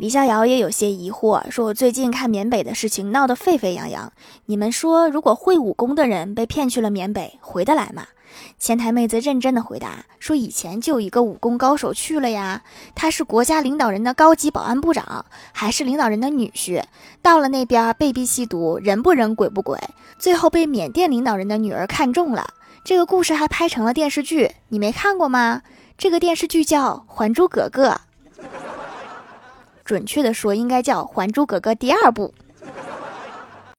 [0.00, 4.10] 李逍遥也有些疑惑，说：“我最近看缅北的事情闹得沸沸扬扬，
[4.46, 8.06] 你们说，如果会武功的人被骗去了缅北，回得来吗？”
[8.58, 12.62] 前台妹子认真的回答说：“以前就有一个武功高手去了呀，
[12.94, 16.82] 他是国家领导人的高级保安部长，还是领导人的女婿。
[17.20, 19.78] 到了那边被逼吸毒，人不人鬼不鬼，
[20.18, 22.54] 最后被缅甸领导人的女儿看中了。
[22.82, 25.60] 这个故事还拍成了电视剧，你没看过吗？
[25.98, 27.88] 这个电视剧叫《还珠格格》。”
[29.90, 32.32] 准确的说，应该叫《还珠格格》第二部。